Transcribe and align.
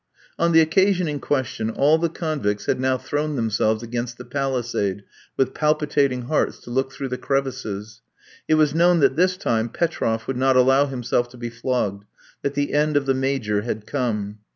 On 0.39 0.51
the 0.51 0.61
occasion 0.61 1.07
in 1.07 1.19
question, 1.19 1.69
all 1.69 1.99
the 1.99 2.09
convicts 2.09 2.65
had 2.65 2.79
now 2.79 2.97
thrown 2.97 3.35
themselves 3.35 3.83
against 3.83 4.17
the 4.17 4.25
palisade, 4.25 5.03
with 5.37 5.53
palpitating 5.53 6.23
hearts, 6.23 6.57
to 6.61 6.71
look 6.71 6.91
through 6.91 7.09
the 7.09 7.19
crevices. 7.19 8.01
It 8.47 8.55
was 8.55 8.73
known 8.73 8.99
that 9.01 9.15
this 9.15 9.37
time 9.37 9.69
Petroff 9.69 10.25
would 10.25 10.37
not 10.37 10.55
allow 10.57 10.87
himself 10.87 11.29
to 11.29 11.37
be 11.37 11.51
flogged, 11.51 12.05
that 12.41 12.55
the 12.55 12.73
end 12.73 12.97
of 12.97 13.05
the 13.05 13.13
Major 13.13 13.61
had 13.61 13.85
come. 13.85 14.39